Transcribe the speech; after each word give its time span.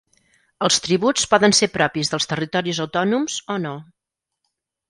Els 0.67 0.79
tributs 0.85 1.27
poden 1.33 1.53
ser 1.59 1.69
propis 1.75 2.11
dels 2.13 2.29
territoris 2.33 2.83
autònoms 2.87 3.39
o 3.57 3.63
no. 3.67 3.79